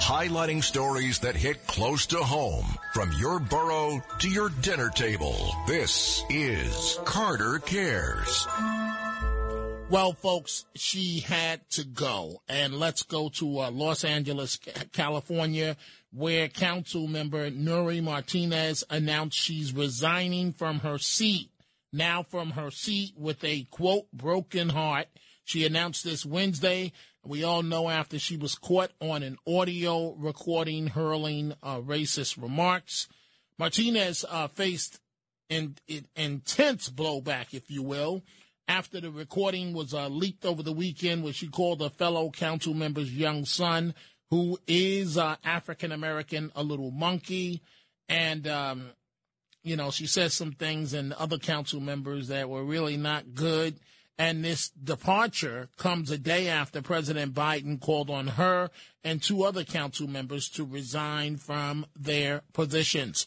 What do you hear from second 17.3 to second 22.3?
Nury Martinez announced she's resigning from her seat. Now